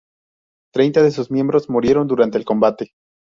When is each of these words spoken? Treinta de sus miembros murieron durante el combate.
Treinta 0.73 1.03
de 1.03 1.11
sus 1.11 1.29
miembros 1.29 1.69
murieron 1.69 2.07
durante 2.07 2.39
el 2.39 2.43
combate. 2.45 2.95